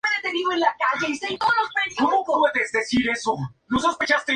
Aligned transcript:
Esta 0.01 0.01
estructura 0.01 0.01
está 0.01 0.01
instalada 0.01 0.01
en 0.01 0.01
la 0.01 0.01
parte 0.01 0.01
superior 0.01 0.01
del 0.01 0.01
cuerpo 2.01 2.51
del 2.53 2.67
recipiente 2.73 3.19
del 3.69 3.83
reactor. 4.07 4.23